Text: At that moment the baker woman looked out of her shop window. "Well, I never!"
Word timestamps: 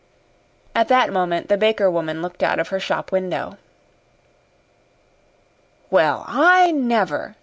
At 0.73 0.87
that 0.87 1.13
moment 1.13 1.47
the 1.47 1.57
baker 1.59 1.87
woman 1.87 2.23
looked 2.23 2.41
out 2.41 2.57
of 2.57 2.69
her 2.69 2.79
shop 2.79 3.11
window. 3.11 3.59
"Well, 5.91 6.25
I 6.27 6.71
never!" 6.71 7.35